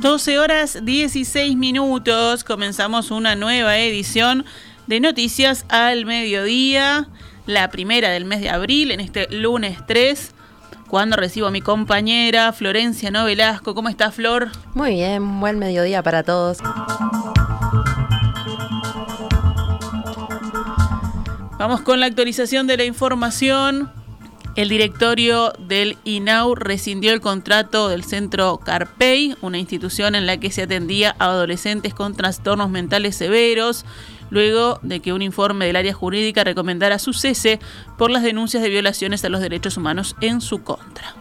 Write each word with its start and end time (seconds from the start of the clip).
12 0.00 0.38
horas 0.38 0.78
16 0.84 1.56
minutos, 1.56 2.44
comenzamos 2.44 3.10
una 3.10 3.34
nueva 3.34 3.78
edición 3.78 4.44
de 4.86 5.00
Noticias 5.00 5.64
al 5.68 6.06
Mediodía, 6.06 7.08
la 7.46 7.68
primera 7.70 8.10
del 8.10 8.24
mes 8.24 8.40
de 8.40 8.48
abril, 8.48 8.92
en 8.92 9.00
este 9.00 9.26
lunes 9.30 9.78
3, 9.88 10.34
cuando 10.88 11.16
recibo 11.16 11.48
a 11.48 11.50
mi 11.50 11.62
compañera 11.62 12.52
Florencia 12.52 13.10
Novelasco. 13.10 13.74
¿Cómo 13.74 13.88
está 13.88 14.12
Flor? 14.12 14.50
Muy 14.74 14.92
bien, 14.92 15.40
buen 15.40 15.58
mediodía 15.58 16.00
para 16.00 16.22
todos. 16.22 16.58
Vamos 21.58 21.80
con 21.80 21.98
la 21.98 22.06
actualización 22.06 22.68
de 22.68 22.76
la 22.76 22.84
información. 22.84 23.97
El 24.58 24.70
directorio 24.70 25.52
del 25.56 25.98
INAU 26.02 26.56
rescindió 26.56 27.12
el 27.12 27.20
contrato 27.20 27.88
del 27.88 28.02
centro 28.02 28.58
Carpey, 28.58 29.36
una 29.40 29.58
institución 29.58 30.16
en 30.16 30.26
la 30.26 30.40
que 30.40 30.50
se 30.50 30.62
atendía 30.62 31.14
a 31.20 31.26
adolescentes 31.26 31.94
con 31.94 32.16
trastornos 32.16 32.68
mentales 32.68 33.14
severos, 33.14 33.84
luego 34.30 34.80
de 34.82 34.98
que 34.98 35.12
un 35.12 35.22
informe 35.22 35.66
del 35.66 35.76
área 35.76 35.94
jurídica 35.94 36.42
recomendara 36.42 36.98
su 36.98 37.12
cese 37.12 37.60
por 37.96 38.10
las 38.10 38.24
denuncias 38.24 38.60
de 38.60 38.68
violaciones 38.68 39.24
a 39.24 39.28
los 39.28 39.40
derechos 39.40 39.76
humanos 39.76 40.16
en 40.20 40.40
su 40.40 40.64
contra. 40.64 41.14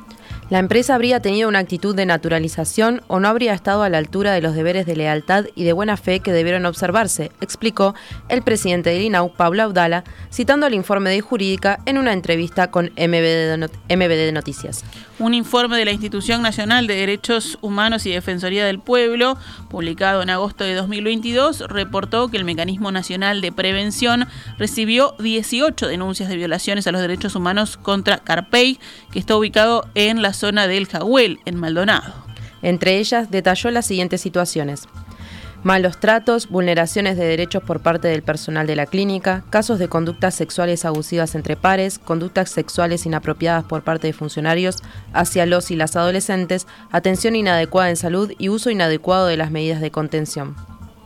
La 0.49 0.59
empresa 0.59 0.95
habría 0.95 1.19
tenido 1.19 1.49
una 1.49 1.59
actitud 1.59 1.93
de 1.93 2.05
naturalización 2.05 3.01
o 3.07 3.19
no 3.19 3.27
habría 3.27 3.53
estado 3.53 3.83
a 3.83 3.89
la 3.89 3.97
altura 3.97 4.31
de 4.31 4.39
los 4.39 4.55
deberes 4.55 4.85
de 4.85 4.95
lealtad 4.95 5.47
y 5.55 5.65
de 5.65 5.73
buena 5.73 5.97
fe 5.97 6.21
que 6.21 6.31
debieron 6.31 6.65
observarse, 6.65 7.33
explicó 7.41 7.95
el 8.29 8.41
presidente 8.43 8.91
del 8.91 9.01
INAU, 9.01 9.33
Pablo 9.33 9.63
Audala, 9.63 10.05
citando 10.31 10.65
el 10.65 10.73
informe 10.73 11.09
de 11.09 11.19
jurídica 11.19 11.79
en 11.85 11.97
una 11.97 12.13
entrevista 12.13 12.71
con 12.71 12.91
MBD 12.95 14.31
Noticias. 14.31 14.85
Un 15.19 15.33
informe 15.33 15.77
de 15.77 15.83
la 15.83 15.91
Institución 15.91 16.41
Nacional 16.41 16.87
de 16.87 16.95
Derechos 16.95 17.57
Humanos 17.61 18.05
y 18.05 18.11
Defensoría 18.11 18.65
del 18.65 18.79
Pueblo, 18.79 19.37
publicado 19.69 20.21
en 20.21 20.29
agosto 20.29 20.63
de 20.63 20.75
2022, 20.75 21.65
reportó 21.67 22.29
que 22.29 22.37
el 22.37 22.45
Mecanismo 22.45 22.93
Nacional 22.93 23.41
de 23.41 23.51
Prevención 23.51 24.27
recibió 24.57 25.13
18 25.19 25.87
denuncias 25.87 26.29
de 26.29 26.37
violaciones 26.37 26.87
a 26.87 26.93
los 26.93 27.01
derechos 27.01 27.35
humanos 27.35 27.75
contra 27.75 28.19
Carpey, 28.19 28.79
que 29.11 29.19
está 29.19 29.35
ubicado 29.35 29.89
en 29.93 30.21
la 30.21 30.36
zona 30.37 30.67
del 30.67 30.87
Jahuel, 30.87 31.39
en 31.45 31.57
Maldonado. 31.57 32.13
Entre 32.61 32.97
ellas 32.97 33.29
detalló 33.31 33.71
las 33.71 33.85
siguientes 33.85 34.21
situaciones 34.21 34.87
malos 35.63 35.99
tratos, 35.99 36.47
vulneraciones 36.47 37.17
de 37.17 37.25
derechos 37.25 37.61
por 37.61 37.81
parte 37.81 38.07
del 38.07 38.23
personal 38.23 38.67
de 38.67 38.75
la 38.75 38.85
clínica, 38.85 39.43
casos 39.49 39.79
de 39.79 39.89
conductas 39.89 40.35
sexuales 40.35 40.85
abusivas 40.85 41.35
entre 41.35 41.55
pares, 41.55 41.99
conductas 41.99 42.49
sexuales 42.49 43.05
inapropiadas 43.05 43.65
por 43.65 43.83
parte 43.83 44.07
de 44.07 44.13
funcionarios 44.13 44.77
hacia 45.13 45.45
los 45.45 45.69
y 45.71 45.75
las 45.75 45.95
adolescentes, 45.95 46.67
atención 46.91 47.35
inadecuada 47.35 47.89
en 47.89 47.97
salud 47.97 48.31
y 48.37 48.49
uso 48.49 48.69
inadecuado 48.69 49.27
de 49.27 49.37
las 49.37 49.51
medidas 49.51 49.81
de 49.81 49.91
contención. 49.91 50.55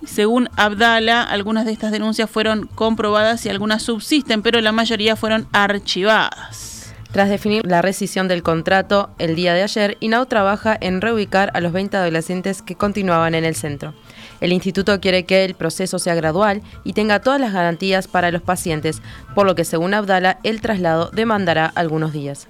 Según 0.06 0.50
Abdala, 0.58 1.24
algunas 1.24 1.66
de 1.66 1.72
estas 1.72 1.92
denuncias 1.92 2.30
fueron 2.30 2.68
comprobadas 2.68 3.46
y 3.46 3.50
algunas 3.50 3.84
subsisten, 3.84 4.42
pero 4.42 4.60
la 4.62 4.72
mayoría 4.72 5.16
fueron 5.16 5.48
archivadas. 5.54 6.71
Tras 7.12 7.30
definir 7.30 7.66
la 7.66 7.82
rescisión 7.82 8.30
del 8.30 8.42
contrato 8.42 9.10
el 9.20 9.36
día 9.36 9.54
de 9.54 9.64
ayer, 9.64 9.98
INAU 10.00 10.28
trabaja 10.28 10.78
en 10.80 11.02
reubicar 11.02 11.52
a 11.54 11.60
los 11.60 11.74
20 11.74 11.98
adolescentes 11.98 12.62
que 12.62 12.76
continuaban 12.76 13.36
en 13.36 13.44
el 13.44 13.56
centro. 13.56 13.94
El 14.40 14.54
instituto 14.54 15.02
quiere 15.02 15.26
que 15.26 15.44
el 15.44 15.54
proceso 15.54 16.00
sea 16.00 16.16
gradual 16.16 16.62
y 16.86 16.94
tenga 16.94 17.20
todas 17.20 17.42
las 17.42 17.52
garantías 17.52 18.08
para 18.08 18.32
los 18.32 18.42
pacientes, 18.42 19.02
por 19.36 19.46
lo 19.46 19.56
que 19.56 19.66
según 19.66 19.94
Abdala, 19.94 20.40
el 20.44 20.62
traslado 20.62 21.10
demandará 21.12 21.66
algunos 21.76 22.14
días. 22.14 22.48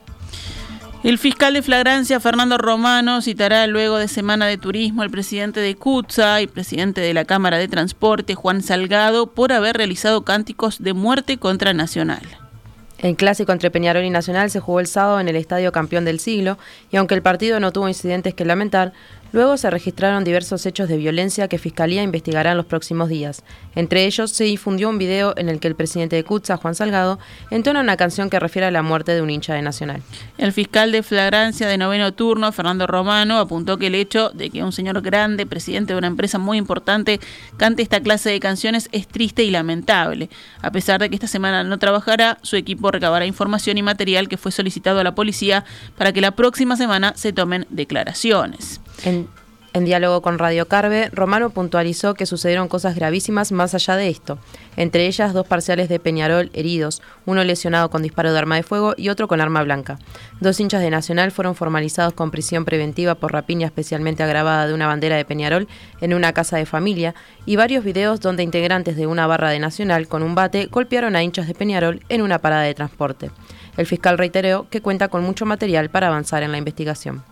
El 1.04 1.18
fiscal 1.18 1.56
de 1.56 1.64
flagrancia, 1.64 2.20
Fernando 2.20 2.60
Romano, 2.60 3.24
citará 3.24 3.66
luego 3.66 3.98
de 3.98 4.08
Semana 4.08 4.46
de 4.46 4.60
Turismo 4.60 5.02
al 5.02 5.10
presidente 5.10 5.60
de 5.60 5.76
CUTSA 5.76 6.44
y 6.44 6.48
presidente 6.48 7.02
de 7.02 7.16
la 7.16 7.26
Cámara 7.26 7.58
de 7.58 7.68
Transporte, 7.68 8.36
Juan 8.36 8.62
Salgado, 8.62 9.34
por 9.34 9.52
haber 9.52 9.76
realizado 9.78 10.24
cánticos 10.24 10.78
de 10.84 10.94
muerte 10.94 11.40
contra 11.40 11.74
Nacional. 11.74 12.41
El 13.02 13.16
clásico 13.16 13.52
entre 13.52 13.72
Peñarol 13.72 14.04
y 14.04 14.12
Nacional 14.12 14.52
se 14.52 14.60
jugó 14.60 14.80
el 14.80 14.86
sábado 14.86 15.20
en 15.20 15.28
el 15.28 15.36
Estadio 15.36 15.72
Campeón 15.72 16.06
del 16.06 16.20
Siglo 16.20 16.60
y 16.92 16.98
aunque 16.98 17.16
el 17.16 17.24
partido 17.24 17.60
no 17.60 17.72
tuvo 17.72 17.88
incidentes 17.88 18.36
que 18.36 18.46
lamentar, 18.46 18.94
Luego 19.34 19.56
se 19.56 19.70
registraron 19.70 20.26
diversos 20.26 20.66
hechos 20.66 20.90
de 20.90 20.98
violencia 20.98 21.48
que 21.48 21.58
Fiscalía 21.58 22.04
investigará 22.04 22.52
en 22.52 22.58
los 22.58 22.66
próximos 22.66 23.08
días. 23.08 23.44
Entre 23.76 24.06
ellos 24.06 24.32
se 24.32 24.44
difundió 24.44 24.90
un 24.90 24.98
video 24.98 25.34
en 25.38 25.48
el 25.48 25.62
que 25.62 25.70
el 25.70 25.76
presidente 25.76 26.18
de 26.18 26.26
CUTSA, 26.26 26.58
Juan 26.58 26.76
Salgado, 26.76 27.18
entona 27.50 27.80
una 27.80 27.96
canción 27.96 28.30
que 28.30 28.40
refiere 28.40 28.66
a 28.66 28.72
la 28.72 28.82
muerte 28.82 29.14
de 29.14 29.22
un 29.22 29.30
hincha 29.30 29.54
de 29.54 29.62
Nacional. 29.62 30.02
El 30.38 30.52
fiscal 30.52 30.92
de 30.92 31.02
flagrancia 31.02 31.68
de 31.68 31.78
noveno 31.78 32.14
turno, 32.14 32.52
Fernando 32.52 32.88
Romano, 32.88 33.38
apuntó 33.38 33.78
que 33.78 33.88
el 33.88 33.96
hecho 33.96 34.32
de 34.32 34.50
que 34.50 34.64
un 34.64 34.74
señor 34.74 35.02
grande, 35.02 35.46
presidente 35.46 35.94
de 35.94 36.00
una 36.00 36.08
empresa 36.08 36.38
muy 36.38 36.58
importante, 36.58 37.22
cante 37.56 37.84
esta 37.84 38.02
clase 38.02 38.30
de 38.32 38.40
canciones 38.42 38.90
es 38.92 39.08
triste 39.08 39.44
y 39.44 39.52
lamentable. 39.52 40.30
A 40.62 40.72
pesar 40.72 41.00
de 41.00 41.10
que 41.10 41.16
esta 41.16 41.28
semana 41.28 41.64
no 41.64 41.80
trabajará, 41.80 42.38
su 42.42 42.58
equipo 42.58 42.92
recabará 42.92 43.26
información 43.26 43.78
y 43.78 43.84
material 43.84 44.28
que 44.28 44.38
fue 44.38 44.52
solicitado 44.52 45.00
a 45.00 45.04
la 45.06 45.16
policía 45.16 45.64
para 45.98 46.12
que 46.12 46.20
la 46.20 46.32
próxima 46.32 46.76
semana 46.76 47.14
se 47.16 47.32
tomen 47.32 47.66
declaraciones. 47.70 48.82
En, 49.04 49.28
diálogo 49.86 50.22
con 50.22 50.38
Radio 50.38 50.68
Carve, 50.68 51.10
Romano 51.14 51.50
puntualizó 51.50 52.14
que 52.14 52.26
sucedieron 52.26 52.68
cosas 52.68 52.94
gravísimas 52.94 53.54
más 53.54 53.74
allá 53.74 53.96
de 53.96 54.10
esto, 54.10 54.38
entre 54.76 55.08
ellas 55.08 55.34
dos 55.34 55.48
parciales 55.48 55.88
de 55.88 55.98
Peñarol 55.98 56.52
heridos, 56.54 57.02
uno 57.26 57.44
lesionado 57.44 57.90
con 57.90 58.04
disparo 58.04 58.34
de 58.34 58.38
arma 58.38 58.58
de 58.58 58.64
fuego 58.64 58.94
y 58.98 59.08
otro 59.08 59.30
con 59.30 59.40
arma 59.40 59.64
blanca. 59.64 59.98
Dos 60.42 60.60
hinchas 60.60 60.82
de 60.82 60.90
Nacional 60.90 61.32
fueron 61.32 61.56
formalizados 61.56 62.14
con 62.14 62.32
prisión 62.32 62.66
preventiva 62.66 63.16
por 63.16 63.32
rapiña 63.32 63.66
especialmente 63.66 64.24
agravada 64.24 64.68
de 64.68 64.74
una 64.74 64.88
bandera 64.88 65.16
de 65.16 65.26
Peñarol 65.26 65.70
en 66.02 66.14
una 66.14 66.34
casa 66.34 66.58
de 66.58 66.66
familia 66.66 67.16
y 67.46 67.56
varios 67.56 67.86
videos 67.86 68.20
donde 68.20 68.44
integrantes 68.44 68.98
de 68.98 69.08
una 69.08 69.26
barra 69.26 69.52
de 69.52 69.60
Nacional 69.60 70.10
con 70.10 70.22
un 70.22 70.36
bate 70.36 70.66
golpearon 70.66 71.16
a 71.16 71.24
hinchas 71.24 71.48
de 71.48 71.56
Peñarol 71.56 72.02
en 72.10 72.22
una 72.22 72.40
parada 72.40 72.64
de 72.64 72.74
transporte. 72.74 73.32
El 73.78 73.86
fiscal 73.86 74.18
reiteró 74.18 74.68
que 74.70 74.82
cuenta 74.82 75.08
con 75.08 75.24
mucho 75.24 75.46
material 75.46 75.90
para 75.90 76.08
avanzar 76.08 76.44
en 76.44 76.52
la 76.52 76.58
investigación. 76.58 77.24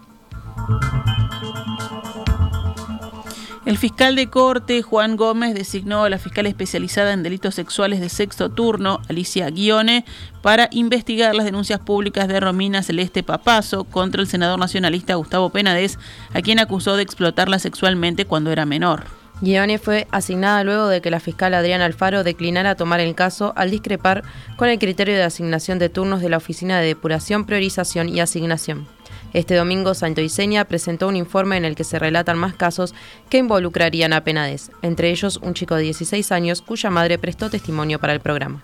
El 3.70 3.78
fiscal 3.78 4.16
de 4.16 4.32
corte, 4.32 4.82
Juan 4.82 5.16
Gómez, 5.16 5.54
designó 5.54 6.04
a 6.04 6.10
la 6.10 6.18
fiscal 6.18 6.48
especializada 6.48 7.14
en 7.14 7.22
delitos 7.22 7.54
sexuales 7.54 8.00
de 8.00 8.10
sexto 8.10 8.50
turno, 8.50 9.00
Alicia 9.10 9.48
Guione, 9.52 10.06
para 10.42 10.70
investigar 10.72 11.36
las 11.36 11.46
denuncias 11.46 11.80
públicas 11.80 12.28
de 12.28 12.40
Romina 12.40 12.82
Celeste 12.82 13.22
Papazo 13.22 13.84
contra 13.84 14.22
el 14.22 14.28
senador 14.28 14.58
nacionalista 14.58 15.14
Gustavo 15.14 15.52
Penades, 15.52 16.00
a 16.34 16.42
quien 16.42 16.58
acusó 16.58 16.96
de 16.96 17.04
explotarla 17.04 17.60
sexualmente 17.60 18.26
cuando 18.26 18.52
era 18.52 18.66
menor. 18.66 19.04
Guione 19.42 19.78
fue 19.78 20.08
asignada 20.10 20.64
luego 20.64 20.88
de 20.88 21.02
que 21.02 21.12
la 21.12 21.20
fiscal 21.20 21.54
Adriana 21.54 21.86
Alfaro 21.86 22.24
declinara 22.24 22.74
tomar 22.74 23.00
el 23.02 23.14
caso 23.14 23.54
al 23.56 23.70
discrepar 23.70 24.24
con 24.58 24.68
el 24.70 24.80
criterio 24.80 25.16
de 25.16 25.24
asignación 25.24 25.78
de 25.78 25.90
turnos 25.90 26.22
de 26.22 26.30
la 26.30 26.38
Oficina 26.38 26.80
de 26.80 26.88
Depuración, 26.88 27.46
Priorización 27.46 28.10
y 28.10 28.20
Asignación. 28.20 28.88
Este 29.34 29.56
domingo, 29.56 29.94
Santo 29.94 30.22
Iseña 30.22 30.66
presentó 30.66 31.08
un 31.08 31.16
informe 31.16 31.58
en 31.58 31.66
el 31.66 31.76
que 31.76 31.84
se 31.84 32.00
relatan 32.00 32.38
más 32.38 32.56
casos 32.56 32.96
que 33.30 33.38
involucrarían 33.38 34.14
a 34.14 34.24
Penades, 34.24 34.72
entre 34.82 35.12
ellos 35.12 35.40
un 35.42 35.54
chico 35.54 35.76
de 35.76 35.84
16 35.84 36.32
años 36.32 36.62
cuya 36.62 36.90
madre 36.90 37.18
prestó 37.18 37.50
testimonio 37.50 38.00
para 38.00 38.14
el 38.14 38.20
programa. 38.20 38.64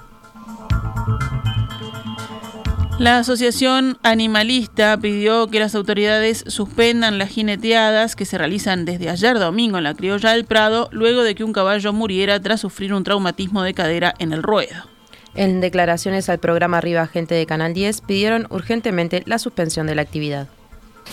La 2.98 3.18
Asociación 3.18 3.98
Animalista 4.04 4.98
pidió 4.98 5.48
que 5.48 5.60
las 5.60 5.76
autoridades 5.76 6.46
suspendan 6.48 7.18
las 7.18 7.30
jineteadas 7.30 8.16
que 8.16 8.24
se 8.24 8.38
realizan 8.38 8.86
desde 8.86 9.10
ayer 9.10 9.38
domingo 9.38 9.78
en 9.78 9.84
la 9.84 9.94
criolla 9.94 10.32
del 10.32 10.46
Prado, 10.46 10.88
luego 10.94 11.24
de 11.24 11.36
que 11.36 11.44
un 11.44 11.52
caballo 11.52 11.92
muriera 11.92 12.40
tras 12.40 12.62
sufrir 12.62 12.94
un 12.94 13.04
traumatismo 13.04 13.64
de 13.64 13.74
cadera 13.74 14.14
en 14.18 14.32
el 14.32 14.42
ruedo. 14.42 14.95
En 15.36 15.60
declaraciones 15.60 16.30
al 16.30 16.40
programa 16.40 16.78
Arriba 16.78 17.08
Gente 17.08 17.36
de 17.36 17.46
Canal 17.46 17.74
10 17.74 18.02
pidieron 18.02 18.48
urgentemente 18.50 19.22
la 19.26 19.38
suspensión 19.38 19.86
de 19.86 19.96
la 19.96 20.02
actividad. 20.02 20.48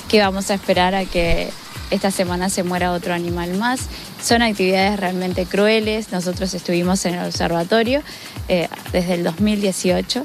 Que 0.08 0.20
vamos 0.20 0.50
a 0.50 0.54
esperar 0.54 0.94
a 0.94 1.04
que 1.04 1.50
esta 1.90 2.10
semana 2.10 2.48
se 2.48 2.62
muera 2.62 2.92
otro 2.92 3.14
animal 3.14 3.54
más. 3.54 3.88
Son 4.22 4.40
actividades 4.40 4.98
realmente 4.98 5.44
crueles. 5.44 6.12
Nosotros 6.12 6.54
estuvimos 6.54 7.04
en 7.04 7.14
el 7.14 7.26
observatorio 7.26 8.02
eh, 8.48 8.68
desde 8.92 9.14
el 9.14 9.24
2018 9.24 10.24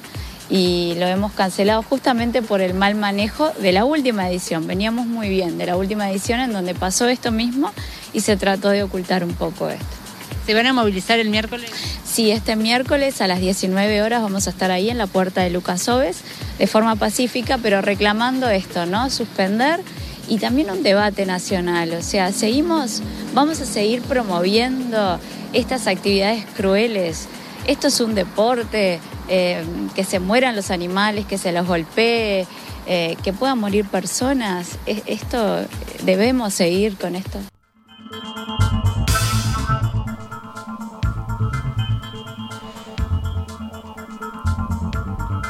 y 0.50 0.94
lo 0.98 1.08
hemos 1.08 1.34
cancelado 1.34 1.84
justamente 1.84 2.42
por 2.42 2.62
el 2.62 2.74
mal 2.74 2.96
manejo 2.96 3.52
de 3.60 3.72
la 3.72 3.84
última 3.84 4.30
edición. 4.30 4.68
Veníamos 4.68 5.08
muy 5.08 5.28
bien 5.28 5.58
de 5.58 5.66
la 5.66 5.76
última 5.76 6.10
edición 6.10 6.40
en 6.40 6.54
donde 6.54 6.74
pasó 6.74 7.08
esto 7.08 7.32
mismo 7.32 7.74
y 8.14 8.22
se 8.22 8.38
trató 8.38 8.70
de 8.70 8.84
ocultar 8.84 9.24
un 9.24 9.34
poco 9.34 9.70
esto. 9.70 9.86
¿Se 10.46 10.54
van 10.54 10.68
a 10.68 10.74
movilizar 10.74 11.20
el 11.20 11.30
miércoles? 11.30 11.70
Sí, 12.18 12.32
este 12.32 12.56
miércoles 12.56 13.22
a 13.22 13.28
las 13.28 13.40
19 13.40 14.02
horas 14.02 14.24
vamos 14.24 14.48
a 14.48 14.50
estar 14.50 14.72
ahí 14.72 14.90
en 14.90 14.98
la 14.98 15.06
puerta 15.06 15.42
de 15.42 15.52
Lucas 15.52 15.88
Oves 15.88 16.22
de 16.58 16.66
forma 16.66 16.96
pacífica, 16.96 17.60
pero 17.60 17.84
reclamando 17.84 18.50
esto, 18.50 18.88
¿no? 18.88 19.12
Suspender 19.12 19.82
y 20.28 20.40
también 20.40 20.72
un 20.72 20.82
debate 20.82 21.28
nacional. 21.28 21.94
O 21.94 22.02
sea, 22.02 22.32
seguimos, 22.32 23.04
vamos 23.36 23.62
a 23.62 23.68
seguir 23.68 24.02
promoviendo 24.02 25.20
estas 25.54 25.86
actividades 25.86 26.44
crueles. 26.56 27.28
Esto 27.68 27.86
es 27.86 28.00
un 28.00 28.16
deporte, 28.16 29.00
eh, 29.30 29.64
que 29.94 30.04
se 30.04 30.18
mueran 30.18 30.56
los 30.56 30.72
animales, 30.72 31.28
que 31.28 31.38
se 31.38 31.52
los 31.52 31.68
golpee, 31.68 32.48
eh, 32.88 33.16
que 33.24 33.32
puedan 33.32 33.60
morir 33.60 33.86
personas. 33.86 34.80
Esto 34.88 35.68
debemos 36.04 36.56
seguir 36.56 36.98
con 36.98 37.16
esto. 37.16 37.38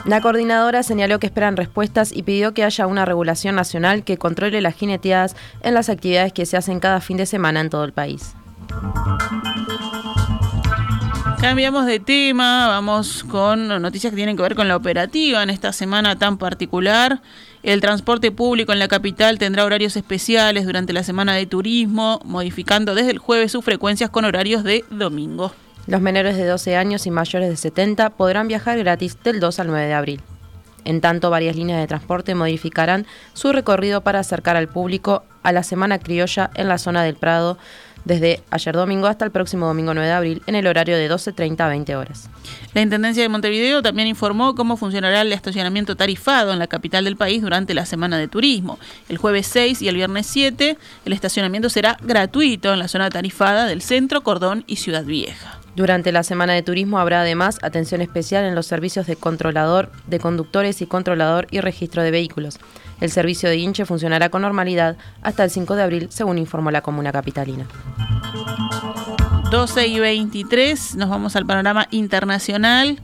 La 0.07 0.21
coordinadora 0.21 0.83
señaló 0.83 1.19
que 1.19 1.27
esperan 1.27 1.57
respuestas 1.57 2.13
y 2.15 2.24
pidió 2.24 2.54
que 2.54 2.63
haya 2.63 2.88
una 2.88 3.04
regulación 3.04 3.56
nacional 3.56 4.06
que 4.06 4.18
controle 4.18 4.62
las 4.62 4.74
jineteadas 4.74 5.36
en 5.63 5.74
las 5.74 5.89
actividades 5.89 6.31
que 6.31 6.45
se 6.45 6.56
hacen 6.56 6.80
cada 6.80 7.01
fin 7.01 7.18
de 7.18 7.25
semana 7.25 7.59
en 7.59 7.69
todo 7.69 7.83
el 7.83 7.92
país. 7.92 8.33
Cambiamos 11.42 11.86
de 11.86 12.00
tema, 12.00 12.69
vamos 12.69 13.25
con 13.25 13.68
noticias 13.68 14.12
que 14.12 14.15
tienen 14.15 14.38
que 14.38 14.44
ver 14.44 14.56
con 14.56 14.69
la 14.69 14.77
operativa 14.77 15.44
en 15.44 15.50
esta 15.50 15.74
semana 15.74 16.18
tan 16.18 16.38
particular. 16.38 17.21
El 17.62 17.81
transporte 17.81 18.31
público 18.31 18.71
en 18.71 18.80
la 18.80 18.88
capital 18.88 19.38
tendrá 19.38 19.65
horarios 19.65 19.98
especiales 19.98 20.65
durante 20.65 20.94
la 20.94 21.03
semana 21.03 21.33
de 21.33 21.48
turismo, 21.48 22.21
modificando 22.24 22.95
desde 22.95 23.12
el 23.12 23.18
jueves 23.18 23.51
sus 23.51 23.65
frecuencias 23.65 24.10
con 24.10 24.24
horarios 24.24 24.63
de 24.63 24.86
domingo. 24.89 25.51
Los 25.88 26.01
menores 26.01 26.36
de 26.36 26.45
12 26.45 26.75
años 26.75 27.07
y 27.07 27.12
mayores 27.12 27.50
de 27.50 27.56
70 27.56 28.10
podrán 28.12 28.50
viajar 28.50 28.78
gratis 28.78 29.18
del 29.24 29.39
2 29.39 29.60
al 29.62 29.68
9 29.68 29.88
de 29.88 29.94
abril. 29.94 30.22
En 30.84 31.00
tanto, 31.00 31.30
varias 31.30 31.56
líneas 31.56 31.80
de 31.80 31.88
transporte 31.88 32.36
modificarán 32.36 33.06
su 33.34 33.54
recorrido 33.54 34.01
para 34.01 34.19
acercar 34.19 34.57
al 34.57 34.68
público 34.68 35.24
a 35.44 35.54
la 35.54 35.63
Semana 35.63 36.00
Criolla 36.00 36.51
en 36.56 36.68
la 36.68 36.78
zona 36.78 37.04
del 37.04 37.16
Prado 37.16 37.57
desde 38.04 38.42
ayer 38.51 38.75
domingo 38.75 39.07
hasta 39.07 39.25
el 39.25 39.31
próximo 39.31 39.66
domingo 39.68 39.94
9 39.94 40.07
de 40.07 40.13
abril 40.13 40.42
en 40.45 40.56
el 40.56 40.68
horario 40.68 40.98
de 40.98 41.10
12.30 41.10 41.60
a 41.62 41.68
20 41.69 41.95
horas. 41.95 42.30
La 42.74 42.81
Intendencia 42.81 43.24
de 43.24 43.30
Montevideo 43.30 43.81
también 43.81 44.10
informó 44.10 44.56
cómo 44.56 44.78
funcionará 44.78 45.22
el 45.22 45.34
estacionamiento 45.34 45.95
tarifado 45.95 46.51
en 46.51 46.60
la 46.60 46.68
capital 46.68 47.06
del 47.06 47.18
país 47.18 47.42
durante 47.42 47.74
la 47.74 47.86
semana 47.86 48.18
de 48.18 48.28
turismo. 48.28 48.78
El 49.07 49.18
jueves 49.18 49.48
6 49.48 49.81
y 49.81 49.88
el 49.88 49.95
viernes 49.95 50.28
7 50.28 50.78
el 51.06 51.13
estacionamiento 51.13 51.69
será 51.69 51.98
gratuito 52.01 52.74
en 52.74 52.80
la 52.80 52.88
zona 52.88 53.10
tarifada 53.10 53.66
del 53.68 53.81
centro, 53.81 54.22
Cordón 54.22 54.63
y 54.68 54.78
Ciudad 54.78 55.04
Vieja. 55.06 55.60
Durante 55.77 56.12
la 56.12 56.24
semana 56.24 56.53
de 56.53 56.63
turismo 56.63 56.97
habrá 56.97 57.21
además 57.21 57.59
atención 57.62 58.01
especial 58.01 58.45
en 58.45 58.56
los 58.56 58.65
servicios 58.65 59.06
de 59.06 59.15
controlador 59.15 59.91
de 60.07 60.18
conductores 60.18 60.81
y 60.81 60.88
controlador 60.88 61.45
y 61.51 61.62
registro 61.62 62.01
de 62.01 62.09
vehículos. 62.09 62.57
El 63.00 63.12
servicio 63.12 63.47
de 63.47 63.57
hinche 63.57 63.85
funcionará 63.85 64.29
con 64.29 64.41
normalidad 64.41 64.97
hasta 65.21 65.44
el 65.44 65.51
5 65.51 65.75
de 65.75 65.83
abril, 65.83 66.07
según 66.09 66.39
informó 66.39 66.71
la 66.71 66.81
comuna 66.81 67.12
capitalina. 67.12 67.68
12 69.51 69.85
y 69.85 70.00
23, 70.00 70.95
nos 70.95 71.09
vamos 71.09 71.35
al 71.35 71.45
panorama 71.45 71.88
internacional. 71.91 73.00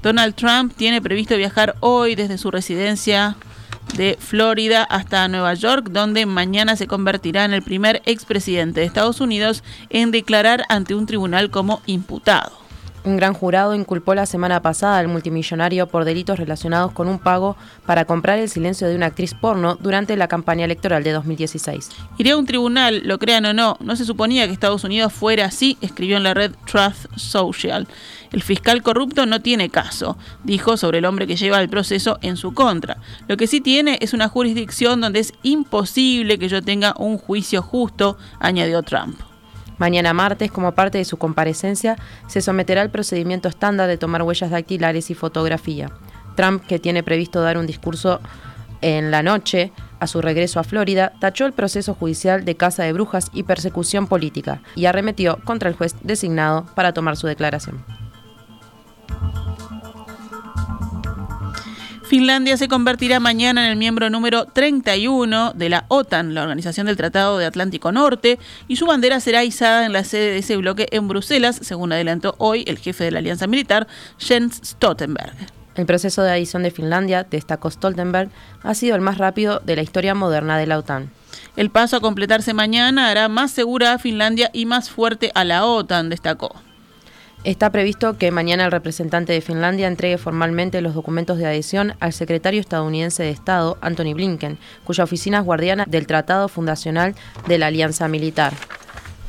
Donald 0.00 0.36
Trump 0.36 0.74
tiene 0.76 1.02
previsto 1.02 1.36
viajar 1.36 1.74
hoy 1.80 2.14
desde 2.14 2.38
su 2.38 2.52
residencia 2.52 3.34
de 3.96 4.16
Florida 4.18 4.84
hasta 4.84 5.28
Nueva 5.28 5.54
York, 5.54 5.88
donde 5.90 6.26
mañana 6.26 6.76
se 6.76 6.86
convertirá 6.86 7.44
en 7.44 7.52
el 7.52 7.62
primer 7.62 8.02
expresidente 8.06 8.80
de 8.80 8.86
Estados 8.86 9.20
Unidos 9.20 9.62
en 9.90 10.10
declarar 10.10 10.64
ante 10.68 10.94
un 10.94 11.06
tribunal 11.06 11.50
como 11.50 11.82
imputado. 11.86 12.61
Un 13.04 13.16
gran 13.16 13.34
jurado 13.34 13.74
inculpó 13.74 14.14
la 14.14 14.26
semana 14.26 14.62
pasada 14.62 14.98
al 14.98 15.08
multimillonario 15.08 15.88
por 15.88 16.04
delitos 16.04 16.38
relacionados 16.38 16.92
con 16.92 17.08
un 17.08 17.18
pago 17.18 17.56
para 17.84 18.04
comprar 18.04 18.38
el 18.38 18.48
silencio 18.48 18.86
de 18.86 18.94
una 18.94 19.06
actriz 19.06 19.34
porno 19.34 19.74
durante 19.74 20.16
la 20.16 20.28
campaña 20.28 20.64
electoral 20.64 21.02
de 21.02 21.10
2016. 21.10 21.90
Iré 22.18 22.30
a 22.30 22.36
un 22.36 22.46
tribunal, 22.46 23.02
lo 23.04 23.18
crean 23.18 23.44
o 23.46 23.54
no. 23.54 23.76
No 23.80 23.96
se 23.96 24.04
suponía 24.04 24.46
que 24.46 24.52
Estados 24.52 24.84
Unidos 24.84 25.12
fuera 25.12 25.46
así, 25.46 25.76
escribió 25.80 26.16
en 26.16 26.22
la 26.22 26.34
red 26.34 26.52
Truth 26.64 27.12
Social. 27.16 27.88
El 28.30 28.42
fiscal 28.42 28.84
corrupto 28.84 29.26
no 29.26 29.42
tiene 29.42 29.68
caso, 29.68 30.16
dijo 30.44 30.76
sobre 30.76 30.98
el 30.98 31.04
hombre 31.04 31.26
que 31.26 31.36
lleva 31.36 31.60
el 31.60 31.68
proceso 31.68 32.20
en 32.22 32.36
su 32.36 32.54
contra. 32.54 32.98
Lo 33.26 33.36
que 33.36 33.48
sí 33.48 33.60
tiene 33.60 33.98
es 34.00 34.12
una 34.12 34.28
jurisdicción 34.28 35.00
donde 35.00 35.18
es 35.18 35.32
imposible 35.42 36.38
que 36.38 36.48
yo 36.48 36.62
tenga 36.62 36.94
un 36.96 37.18
juicio 37.18 37.62
justo, 37.62 38.16
añadió 38.38 38.84
Trump. 38.84 39.31
Mañana 39.82 40.12
martes, 40.12 40.52
como 40.52 40.76
parte 40.76 40.98
de 40.98 41.04
su 41.04 41.16
comparecencia, 41.16 41.96
se 42.28 42.40
someterá 42.40 42.82
al 42.82 42.92
procedimiento 42.92 43.48
estándar 43.48 43.88
de 43.88 43.98
tomar 43.98 44.22
huellas 44.22 44.52
dactilares 44.52 45.10
y 45.10 45.14
fotografía. 45.14 45.90
Trump, 46.36 46.64
que 46.64 46.78
tiene 46.78 47.02
previsto 47.02 47.40
dar 47.40 47.58
un 47.58 47.66
discurso 47.66 48.20
en 48.80 49.10
la 49.10 49.24
noche 49.24 49.72
a 49.98 50.06
su 50.06 50.22
regreso 50.22 50.60
a 50.60 50.62
Florida, 50.62 51.14
tachó 51.18 51.46
el 51.46 51.52
proceso 51.52 51.94
judicial 51.94 52.44
de 52.44 52.54
caza 52.54 52.84
de 52.84 52.92
brujas 52.92 53.28
y 53.32 53.42
persecución 53.42 54.06
política 54.06 54.62
y 54.76 54.86
arremetió 54.86 55.40
contra 55.42 55.68
el 55.68 55.74
juez 55.74 55.96
designado 56.04 56.64
para 56.76 56.92
tomar 56.92 57.16
su 57.16 57.26
declaración. 57.26 57.84
Finlandia 62.12 62.58
se 62.58 62.68
convertirá 62.68 63.20
mañana 63.20 63.64
en 63.64 63.70
el 63.70 63.78
miembro 63.78 64.10
número 64.10 64.44
31 64.44 65.54
de 65.54 65.70
la 65.70 65.86
OTAN, 65.88 66.34
la 66.34 66.42
Organización 66.42 66.86
del 66.86 66.98
Tratado 66.98 67.38
de 67.38 67.46
Atlántico 67.46 67.90
Norte, 67.90 68.38
y 68.68 68.76
su 68.76 68.84
bandera 68.84 69.18
será 69.18 69.44
izada 69.44 69.86
en 69.86 69.94
la 69.94 70.04
sede 70.04 70.32
de 70.32 70.38
ese 70.40 70.58
bloque 70.58 70.88
en 70.90 71.08
Bruselas, 71.08 71.58
según 71.62 71.90
adelantó 71.90 72.34
hoy 72.36 72.64
el 72.66 72.76
jefe 72.76 73.04
de 73.04 73.12
la 73.12 73.20
Alianza 73.20 73.46
Militar, 73.46 73.86
Jens 74.18 74.60
Stoltenberg. 74.62 75.34
El 75.74 75.86
proceso 75.86 76.22
de 76.22 76.32
adición 76.32 76.64
de 76.64 76.70
Finlandia, 76.70 77.24
destacó 77.24 77.70
Stoltenberg, 77.70 78.28
ha 78.62 78.74
sido 78.74 78.94
el 78.94 79.00
más 79.00 79.16
rápido 79.16 79.62
de 79.64 79.76
la 79.76 79.82
historia 79.82 80.14
moderna 80.14 80.58
de 80.58 80.66
la 80.66 80.80
OTAN. 80.80 81.10
El 81.56 81.70
paso 81.70 81.96
a 81.96 82.00
completarse 82.00 82.52
mañana 82.52 83.08
hará 83.08 83.30
más 83.30 83.52
segura 83.52 83.94
a 83.94 83.98
Finlandia 83.98 84.50
y 84.52 84.66
más 84.66 84.90
fuerte 84.90 85.32
a 85.34 85.44
la 85.44 85.64
OTAN, 85.64 86.10
destacó. 86.10 86.60
Está 87.44 87.70
previsto 87.70 88.18
que 88.18 88.30
mañana 88.30 88.64
el 88.64 88.70
representante 88.70 89.32
de 89.32 89.40
Finlandia 89.40 89.88
entregue 89.88 90.16
formalmente 90.16 90.80
los 90.80 90.94
documentos 90.94 91.38
de 91.38 91.46
adhesión 91.46 91.94
al 91.98 92.12
secretario 92.12 92.60
estadounidense 92.60 93.24
de 93.24 93.30
Estado, 93.30 93.78
Anthony 93.80 94.14
Blinken, 94.14 94.58
cuya 94.84 95.02
oficina 95.02 95.38
es 95.38 95.44
guardiana 95.44 95.84
del 95.88 96.06
Tratado 96.06 96.48
Fundacional 96.48 97.16
de 97.48 97.58
la 97.58 97.66
Alianza 97.66 98.06
Militar. 98.06 98.52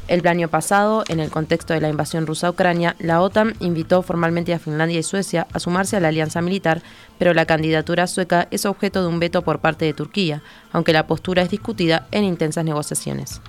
El 0.07 0.27
año 0.27 0.47
pasado, 0.47 1.03
en 1.07 1.19
el 1.19 1.31
contexto 1.31 1.73
de 1.73 1.81
la 1.81 1.89
invasión 1.89 2.27
rusa 2.27 2.47
a 2.47 2.49
Ucrania, 2.51 2.95
la 2.99 3.19
OTAN 3.19 3.55
invitó 3.59 4.03
formalmente 4.03 4.53
a 4.53 4.59
Finlandia 4.59 4.99
y 4.99 5.03
Suecia 5.03 5.47
a 5.51 5.59
sumarse 5.59 5.97
a 5.97 5.99
la 5.99 6.09
alianza 6.09 6.39
militar, 6.41 6.83
pero 7.17 7.33
la 7.33 7.45
candidatura 7.45 8.05
sueca 8.05 8.47
es 8.51 8.67
objeto 8.67 9.01
de 9.01 9.07
un 9.07 9.19
veto 9.19 9.41
por 9.41 9.57
parte 9.57 9.85
de 9.85 9.93
Turquía, 9.93 10.43
aunque 10.71 10.93
la 10.93 11.07
postura 11.07 11.41
es 11.41 11.49
discutida 11.49 12.05
en 12.11 12.25
intensas 12.25 12.63
negociaciones. 12.63 13.41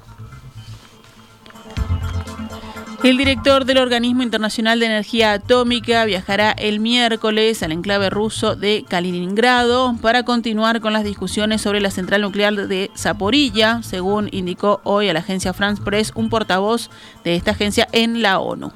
El 3.04 3.18
director 3.18 3.66
del 3.66 3.76
Organismo 3.76 4.22
Internacional 4.22 4.80
de 4.80 4.86
Energía 4.86 5.34
Atómica 5.34 6.06
viajará 6.06 6.52
el 6.52 6.80
miércoles 6.80 7.62
al 7.62 7.72
enclave 7.72 8.08
ruso 8.08 8.56
de 8.56 8.86
Kaliningrado 8.88 9.94
para 10.00 10.22
continuar 10.22 10.80
con 10.80 10.94
las 10.94 11.04
discusiones 11.04 11.60
sobre 11.60 11.82
la 11.82 11.90
central 11.90 12.22
nuclear 12.22 12.54
de 12.66 12.90
Zaporilla, 12.96 13.82
según 13.82 14.30
indicó 14.32 14.80
hoy 14.84 15.10
a 15.10 15.12
la 15.12 15.18
agencia 15.18 15.52
France 15.52 15.82
Press 15.84 16.12
un 16.14 16.30
portavoz 16.30 16.88
de 17.24 17.34
esta 17.34 17.50
agencia 17.50 17.86
en 17.92 18.22
la 18.22 18.38
ONU. 18.38 18.72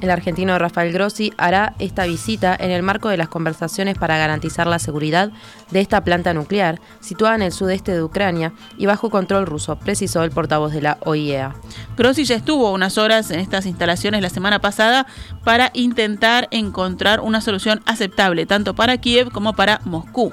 El 0.00 0.10
argentino 0.10 0.58
Rafael 0.58 0.92
Grossi 0.92 1.32
hará 1.38 1.74
esta 1.78 2.04
visita 2.04 2.54
en 2.58 2.70
el 2.70 2.82
marco 2.82 3.08
de 3.08 3.16
las 3.16 3.28
conversaciones 3.28 3.96
para 3.96 4.18
garantizar 4.18 4.66
la 4.66 4.78
seguridad 4.78 5.30
de 5.70 5.80
esta 5.80 6.04
planta 6.04 6.34
nuclear, 6.34 6.80
situada 7.00 7.34
en 7.36 7.42
el 7.42 7.52
sudeste 7.52 7.92
de 7.92 8.02
Ucrania 8.02 8.52
y 8.76 8.86
bajo 8.86 9.10
control 9.10 9.46
ruso, 9.46 9.76
precisó 9.76 10.22
el 10.22 10.30
portavoz 10.30 10.72
de 10.72 10.82
la 10.82 10.98
OIEA. 11.04 11.54
Grossi 11.96 12.24
ya 12.24 12.36
estuvo 12.36 12.72
unas 12.72 12.98
horas 12.98 13.30
en 13.30 13.40
estas 13.40 13.64
instalaciones 13.64 14.20
la 14.20 14.30
semana 14.30 14.60
pasada 14.60 15.06
para 15.44 15.70
intentar 15.72 16.48
encontrar 16.50 17.20
una 17.20 17.40
solución 17.40 17.80
aceptable 17.86 18.46
tanto 18.46 18.74
para 18.74 18.98
Kiev 18.98 19.30
como 19.30 19.54
para 19.54 19.80
Moscú. 19.84 20.32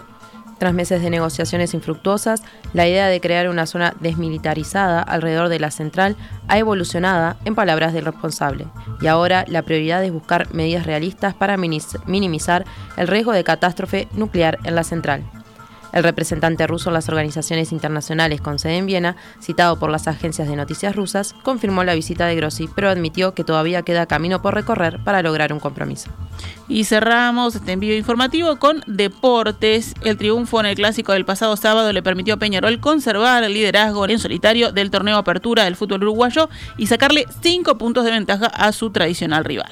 Tras 0.64 0.74
meses 0.74 1.02
de 1.02 1.10
negociaciones 1.10 1.74
infructuosas, 1.74 2.42
la 2.72 2.88
idea 2.88 3.08
de 3.08 3.20
crear 3.20 3.50
una 3.50 3.66
zona 3.66 3.94
desmilitarizada 4.00 5.02
alrededor 5.02 5.50
de 5.50 5.60
la 5.60 5.72
central 5.72 6.16
ha 6.48 6.58
evolucionado, 6.58 7.36
en 7.44 7.54
palabras 7.54 7.92
del 7.92 8.06
responsable, 8.06 8.68
y 9.02 9.08
ahora 9.08 9.44
la 9.50 9.64
prioridad 9.64 10.02
es 10.06 10.14
buscar 10.14 10.54
medidas 10.54 10.86
realistas 10.86 11.34
para 11.34 11.58
minimizar 11.58 12.64
el 12.96 13.10
riesgo 13.10 13.34
de 13.34 13.44
catástrofe 13.44 14.08
nuclear 14.14 14.58
en 14.64 14.76
la 14.76 14.86
central. 14.86 15.26
El 15.94 16.04
representante 16.04 16.66
ruso 16.68 16.90
en 16.90 16.96
las 16.96 17.08
organizaciones 17.08 17.72
internacionales 17.72 18.42
con 18.42 18.60
sede 18.60 18.78
en 18.78 18.88
Viena, 18.88 19.16
citado 19.40 19.78
por 19.78 19.92
las 19.92 20.08
agencias 20.08 20.48
de 20.48 20.56
noticias 20.56 20.96
rusas, 20.96 21.34
confirmó 21.44 21.84
la 21.84 21.94
visita 21.94 22.26
de 22.26 22.36
Grossi, 22.36 22.68
pero 22.76 22.90
admitió 22.90 23.34
que 23.34 23.44
todavía 23.44 23.84
queda 23.84 24.08
camino 24.08 24.42
por 24.42 24.56
recorrer 24.56 25.00
para 25.04 25.22
lograr 25.22 25.54
un 25.54 25.60
compromiso. 25.60 26.10
Y 26.68 26.86
cerramos 26.86 27.56
este 27.56 27.74
envío 27.74 27.96
informativo 27.96 28.58
con 28.58 28.84
deportes. 28.88 29.94
El 30.02 30.18
triunfo 30.18 30.60
en 30.60 30.66
el 30.66 30.76
clásico 30.76 31.12
del 31.12 31.26
pasado 31.26 31.56
sábado 31.58 31.94
le 31.94 32.02
permitió 32.02 32.34
a 32.34 32.38
Peñarol 32.38 32.80
conservar 32.80 33.44
el 33.44 33.54
liderazgo 33.54 34.08
en 34.08 34.18
solitario 34.18 34.72
del 34.72 34.90
torneo 34.90 35.18
Apertura 35.18 35.66
del 35.66 35.76
fútbol 35.76 36.04
uruguayo 36.04 36.50
y 36.78 36.88
sacarle 36.88 37.26
cinco 37.42 37.78
puntos 37.78 38.04
de 38.04 38.12
ventaja 38.12 38.48
a 38.48 38.72
su 38.72 38.90
tradicional 38.90 39.46
rival. 39.46 39.72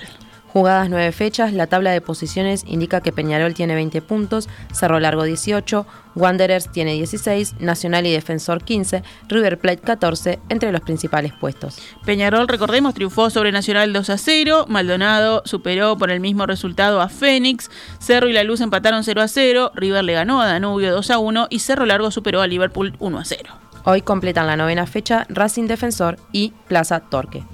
Jugadas 0.53 0.89
nueve 0.89 1.13
fechas, 1.13 1.53
la 1.53 1.67
tabla 1.67 1.91
de 1.91 2.01
posiciones 2.01 2.65
indica 2.67 2.99
que 2.99 3.13
Peñarol 3.13 3.53
tiene 3.53 3.73
20 3.73 4.01
puntos, 4.01 4.49
Cerro 4.73 4.99
Largo 4.99 5.23
18, 5.23 5.85
Wanderers 6.13 6.69
tiene 6.69 6.91
16, 6.91 7.61
Nacional 7.61 8.05
y 8.05 8.11
Defensor 8.11 8.61
15, 8.61 9.01
River 9.29 9.59
Plate 9.59 9.81
14, 9.81 10.39
entre 10.49 10.73
los 10.73 10.81
principales 10.81 11.31
puestos. 11.31 11.79
Peñarol, 12.05 12.49
recordemos, 12.49 12.93
triunfó 12.93 13.29
sobre 13.29 13.53
Nacional 13.53 13.93
2 13.93 14.09
a 14.09 14.17
0, 14.17 14.65
Maldonado 14.67 15.41
superó 15.45 15.97
por 15.97 16.11
el 16.11 16.19
mismo 16.19 16.45
resultado 16.45 16.99
a 16.99 17.07
Fénix, 17.07 17.71
Cerro 17.99 18.27
y 18.27 18.33
La 18.33 18.43
Luz 18.43 18.59
empataron 18.59 19.05
0 19.05 19.21
a 19.21 19.29
0, 19.29 19.71
River 19.73 20.03
le 20.03 20.13
ganó 20.13 20.41
a 20.41 20.47
Danubio 20.47 20.91
2 20.91 21.11
a 21.11 21.17
1 21.17 21.47
y 21.49 21.59
Cerro 21.59 21.85
Largo 21.85 22.11
superó 22.11 22.41
a 22.41 22.47
Liverpool 22.47 22.93
1 22.99 23.19
a 23.19 23.23
0. 23.23 23.53
Hoy 23.85 24.01
completan 24.01 24.47
la 24.47 24.57
novena 24.57 24.85
fecha 24.85 25.25
Racing 25.29 25.67
Defensor 25.67 26.17
y 26.33 26.51
Plaza 26.67 26.99
Torque. 26.99 27.45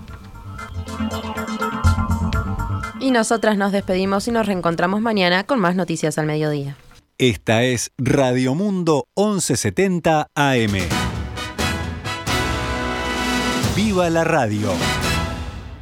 Y 3.08 3.12
nosotras 3.12 3.58
nos 3.58 3.72
despedimos 3.72 4.28
y 4.28 4.32
nos 4.32 4.46
reencontramos 4.46 5.00
mañana 5.00 5.46
con 5.46 5.60
más 5.62 5.78
noticias 5.78 6.18
al 6.18 6.26
mediodía. 6.26 6.76
Esta 7.18 7.64
es 7.64 7.94
Radio 7.98 8.54
Mundo 8.54 9.08
1170 9.16 10.28
AM. 10.36 10.74
¡Viva 13.78 14.10
la 14.10 14.26
radio! 14.26 14.74